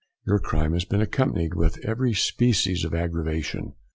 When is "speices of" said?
2.15-2.95